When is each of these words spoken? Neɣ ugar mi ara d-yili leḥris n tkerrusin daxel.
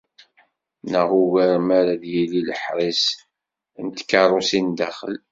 Neɣ 0.91 1.09
ugar 1.21 1.55
mi 1.67 1.73
ara 1.79 1.93
d-yili 2.01 2.41
leḥris 2.49 3.03
n 3.83 3.85
tkerrusin 3.89 4.67
daxel. 4.77 5.15